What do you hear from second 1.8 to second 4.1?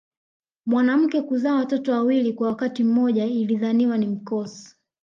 wawili kwa wakati mmoja ilidhaniwa ni